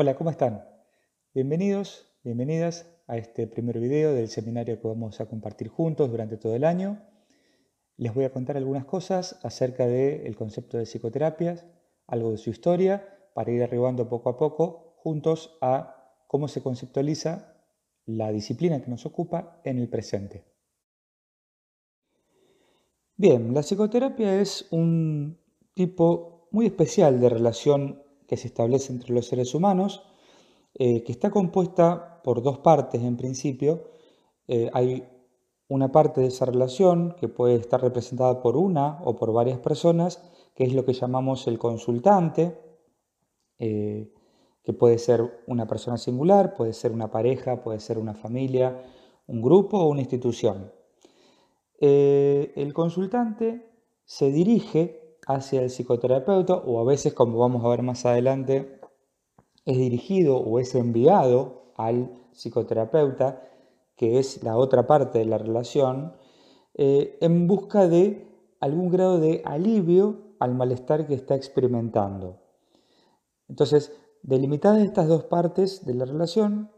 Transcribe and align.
Hola, 0.00 0.14
¿cómo 0.14 0.30
están? 0.30 0.64
Bienvenidos, 1.34 2.06
bienvenidas 2.22 2.88
a 3.08 3.16
este 3.16 3.48
primer 3.48 3.80
video 3.80 4.14
del 4.14 4.28
seminario 4.28 4.80
que 4.80 4.86
vamos 4.86 5.20
a 5.20 5.26
compartir 5.26 5.66
juntos 5.66 6.08
durante 6.08 6.36
todo 6.36 6.54
el 6.54 6.62
año. 6.62 7.02
Les 7.96 8.14
voy 8.14 8.24
a 8.24 8.30
contar 8.30 8.56
algunas 8.56 8.84
cosas 8.84 9.40
acerca 9.42 9.88
del 9.88 10.36
concepto 10.36 10.78
de 10.78 10.86
psicoterapias, 10.86 11.66
algo 12.06 12.30
de 12.30 12.38
su 12.38 12.50
historia, 12.50 13.08
para 13.34 13.50
ir 13.50 13.60
arribando 13.60 14.08
poco 14.08 14.28
a 14.28 14.36
poco 14.38 14.94
juntos 14.98 15.58
a 15.60 16.14
cómo 16.28 16.46
se 16.46 16.62
conceptualiza 16.62 17.56
la 18.06 18.30
disciplina 18.30 18.80
que 18.80 18.92
nos 18.92 19.04
ocupa 19.04 19.60
en 19.64 19.78
el 19.78 19.88
presente. 19.88 20.44
Bien, 23.16 23.52
la 23.52 23.62
psicoterapia 23.62 24.40
es 24.40 24.68
un 24.70 25.40
tipo 25.74 26.46
muy 26.52 26.66
especial 26.66 27.18
de 27.18 27.30
relación 27.30 28.07
que 28.28 28.36
se 28.36 28.46
establece 28.46 28.92
entre 28.92 29.14
los 29.14 29.26
seres 29.26 29.54
humanos, 29.54 30.02
eh, 30.74 31.02
que 31.02 31.12
está 31.12 31.30
compuesta 31.30 32.20
por 32.22 32.42
dos 32.42 32.58
partes 32.58 33.02
en 33.02 33.16
principio. 33.16 33.88
Eh, 34.46 34.70
hay 34.74 35.08
una 35.68 35.90
parte 35.90 36.20
de 36.20 36.28
esa 36.28 36.44
relación 36.44 37.16
que 37.18 37.28
puede 37.28 37.54
estar 37.54 37.80
representada 37.80 38.40
por 38.40 38.56
una 38.56 39.00
o 39.02 39.16
por 39.16 39.32
varias 39.32 39.58
personas, 39.58 40.22
que 40.54 40.64
es 40.64 40.74
lo 40.74 40.84
que 40.84 40.92
llamamos 40.92 41.46
el 41.46 41.58
consultante, 41.58 42.60
eh, 43.58 44.12
que 44.62 44.72
puede 44.74 44.98
ser 44.98 45.42
una 45.46 45.66
persona 45.66 45.96
singular, 45.96 46.54
puede 46.54 46.74
ser 46.74 46.92
una 46.92 47.10
pareja, 47.10 47.62
puede 47.62 47.80
ser 47.80 47.96
una 47.96 48.14
familia, 48.14 48.82
un 49.26 49.40
grupo 49.40 49.78
o 49.78 49.88
una 49.88 50.00
institución. 50.00 50.72
el 51.80 52.72
consultante 52.74 53.70
se 54.04 54.32
dirige 54.32 55.07
hacia 55.28 55.60
el 55.60 55.68
psicoterapeuta 55.68 56.54
o 56.54 56.80
a 56.80 56.84
veces, 56.84 57.12
como 57.12 57.38
vamos 57.38 57.62
a 57.64 57.68
ver 57.68 57.82
más 57.82 58.06
adelante, 58.06 58.80
es 59.66 59.76
dirigido 59.76 60.38
o 60.38 60.58
es 60.58 60.74
enviado 60.74 61.72
al 61.76 62.10
psicoterapeuta, 62.32 63.44
que 63.94 64.18
es 64.18 64.42
la 64.42 64.56
otra 64.56 64.86
parte 64.86 65.18
de 65.18 65.26
la 65.26 65.36
relación, 65.36 66.14
eh, 66.74 67.18
en 67.20 67.46
busca 67.46 67.86
de 67.88 68.26
algún 68.60 68.88
grado 68.88 69.20
de 69.20 69.42
alivio 69.44 70.34
al 70.40 70.54
malestar 70.54 71.06
que 71.06 71.14
está 71.14 71.34
experimentando. 71.34 72.40
Entonces, 73.48 73.92
delimitadas 74.22 74.80
estas 74.80 75.08
dos 75.08 75.24
partes 75.24 75.84
de 75.84 75.94
la 75.94 76.06
relación, 76.06 76.70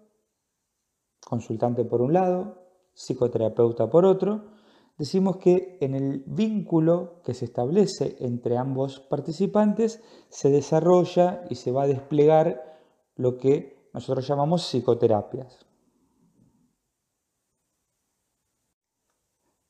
consultante 1.24 1.84
por 1.84 2.02
un 2.02 2.14
lado, 2.14 2.58
psicoterapeuta 2.94 3.88
por 3.88 4.04
otro, 4.04 4.59
decimos 5.00 5.38
que 5.38 5.78
en 5.80 5.94
el 5.94 6.24
vínculo 6.26 7.22
que 7.24 7.32
se 7.32 7.46
establece 7.46 8.16
entre 8.20 8.58
ambos 8.58 9.00
participantes 9.00 10.02
se 10.28 10.50
desarrolla 10.50 11.42
y 11.48 11.54
se 11.54 11.70
va 11.70 11.84
a 11.84 11.86
desplegar 11.86 12.78
lo 13.16 13.38
que 13.38 13.88
nosotros 13.94 14.28
llamamos 14.28 14.66
psicoterapias. 14.66 15.64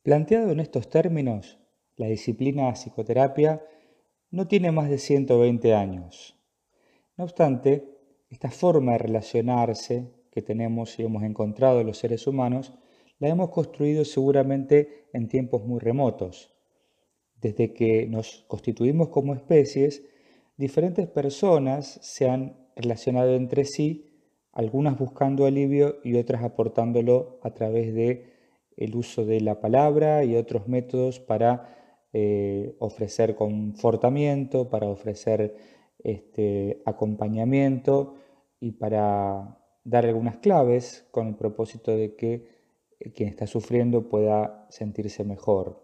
Planteado 0.02 0.50
en 0.50 0.58
estos 0.58 0.90
términos, 0.90 1.60
la 1.94 2.06
disciplina 2.06 2.72
psicoterapia 2.72 3.64
no 4.32 4.48
tiene 4.48 4.72
más 4.72 4.90
de 4.90 4.98
120 4.98 5.74
años. 5.74 6.36
No 7.16 7.22
obstante, 7.22 8.00
esta 8.30 8.50
forma 8.50 8.92
de 8.92 8.98
relacionarse 8.98 10.12
que 10.32 10.42
tenemos 10.42 10.98
y 10.98 11.04
hemos 11.04 11.22
encontrado 11.22 11.84
los 11.84 11.98
seres 11.98 12.26
humanos 12.26 12.74
la 13.20 13.28
hemos 13.28 13.50
construido 13.50 14.04
seguramente 14.04 15.08
en 15.12 15.28
tiempos 15.28 15.64
muy 15.64 15.78
remotos. 15.78 16.52
Desde 17.36 17.72
que 17.72 18.06
nos 18.06 18.44
constituimos 18.48 19.10
como 19.10 19.34
especies, 19.34 20.02
diferentes 20.56 21.06
personas 21.06 22.00
se 22.02 22.28
han 22.28 22.56
relacionado 22.74 23.34
entre 23.34 23.64
sí, 23.64 24.10
algunas 24.52 24.98
buscando 24.98 25.46
alivio 25.46 25.98
y 26.02 26.16
otras 26.16 26.42
aportándolo 26.42 27.38
a 27.42 27.52
través 27.54 27.94
de 27.94 28.32
el 28.76 28.96
uso 28.96 29.24
de 29.24 29.40
la 29.40 29.60
palabra 29.60 30.24
y 30.24 30.36
otros 30.36 30.66
métodos 30.66 31.20
para 31.20 31.76
eh, 32.12 32.74
ofrecer 32.78 33.36
confortamiento, 33.36 34.70
para 34.70 34.88
ofrecer 34.88 35.54
este, 35.98 36.82
acompañamiento 36.86 38.14
y 38.58 38.72
para 38.72 39.58
dar 39.84 40.06
algunas 40.06 40.38
claves 40.38 41.06
con 41.10 41.28
el 41.28 41.36
propósito 41.36 41.94
de 41.94 42.16
que 42.16 42.59
quien 43.14 43.28
está 43.28 43.46
sufriendo 43.46 44.08
pueda 44.08 44.66
sentirse 44.70 45.24
mejor. 45.24 45.82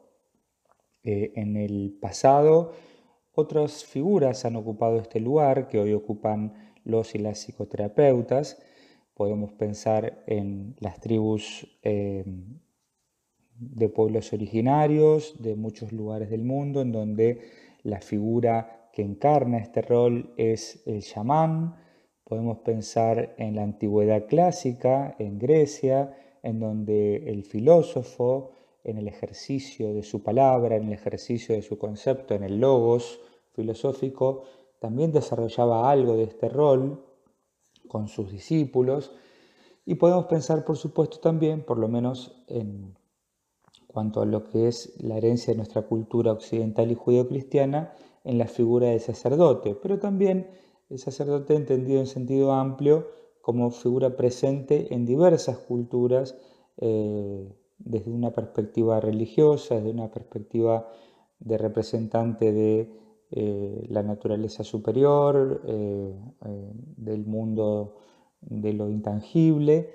Eh, 1.02 1.32
en 1.36 1.56
el 1.56 1.96
pasado, 2.00 2.72
otras 3.32 3.84
figuras 3.84 4.44
han 4.44 4.56
ocupado 4.56 4.98
este 4.98 5.20
lugar 5.20 5.68
que 5.68 5.78
hoy 5.78 5.92
ocupan 5.92 6.74
los 6.84 7.14
y 7.14 7.18
las 7.18 7.38
psicoterapeutas. 7.38 8.60
Podemos 9.14 9.52
pensar 9.52 10.22
en 10.26 10.76
las 10.80 11.00
tribus 11.00 11.78
eh, 11.82 12.24
de 13.58 13.88
pueblos 13.88 14.32
originarios 14.32 15.40
de 15.42 15.54
muchos 15.54 15.92
lugares 15.92 16.28
del 16.28 16.44
mundo, 16.44 16.82
en 16.82 16.92
donde 16.92 17.40
la 17.82 18.00
figura 18.00 18.90
que 18.92 19.02
encarna 19.02 19.58
este 19.58 19.82
rol 19.82 20.34
es 20.36 20.82
el 20.86 21.02
chamán. 21.02 21.76
Podemos 22.24 22.58
pensar 22.58 23.34
en 23.38 23.54
la 23.54 23.62
antigüedad 23.62 24.26
clásica, 24.26 25.14
en 25.18 25.38
Grecia, 25.38 26.14
en 26.46 26.60
donde 26.60 27.28
el 27.28 27.42
filósofo, 27.42 28.52
en 28.84 28.98
el 28.98 29.08
ejercicio 29.08 29.92
de 29.92 30.04
su 30.04 30.22
palabra, 30.22 30.76
en 30.76 30.84
el 30.84 30.92
ejercicio 30.92 31.56
de 31.56 31.62
su 31.62 31.76
concepto, 31.76 32.34
en 32.34 32.44
el 32.44 32.60
logos 32.60 33.18
filosófico, 33.52 34.44
también 34.78 35.10
desarrollaba 35.10 35.90
algo 35.90 36.14
de 36.14 36.22
este 36.22 36.48
rol 36.48 37.04
con 37.88 38.06
sus 38.06 38.30
discípulos. 38.30 39.10
Y 39.84 39.96
podemos 39.96 40.26
pensar, 40.26 40.64
por 40.64 40.76
supuesto, 40.76 41.18
también, 41.18 41.64
por 41.64 41.78
lo 41.78 41.88
menos 41.88 42.44
en 42.46 42.94
cuanto 43.88 44.22
a 44.22 44.26
lo 44.26 44.44
que 44.44 44.68
es 44.68 44.94
la 45.02 45.16
herencia 45.16 45.52
de 45.52 45.56
nuestra 45.56 45.82
cultura 45.82 46.30
occidental 46.30 46.92
y 46.92 46.94
judeocristiana, 46.94 47.92
en 48.22 48.38
la 48.38 48.46
figura 48.46 48.88
del 48.88 49.00
sacerdote, 49.00 49.74
pero 49.74 49.98
también 49.98 50.48
el 50.90 50.98
sacerdote 51.00 51.56
entendido 51.56 51.98
en 51.98 52.06
sentido 52.06 52.52
amplio 52.52 53.08
como 53.46 53.70
figura 53.70 54.16
presente 54.16 54.92
en 54.92 55.06
diversas 55.06 55.56
culturas 55.56 56.36
eh, 56.78 57.48
desde 57.78 58.10
una 58.10 58.32
perspectiva 58.32 58.98
religiosa, 58.98 59.76
desde 59.76 59.92
una 59.92 60.10
perspectiva 60.10 60.88
de 61.38 61.56
representante 61.56 62.50
de 62.50 62.90
eh, 63.30 63.86
la 63.88 64.02
naturaleza 64.02 64.64
superior, 64.64 65.62
eh, 65.64 66.12
del 66.96 67.24
mundo 67.24 67.94
de 68.40 68.72
lo 68.72 68.90
intangible, 68.90 69.92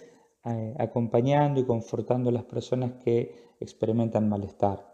acompañando 0.79 1.59
y 1.59 1.65
confortando 1.65 2.29
a 2.29 2.33
las 2.33 2.45
personas 2.45 3.03
que 3.03 3.35
experimentan 3.59 4.29
malestar. 4.29 4.90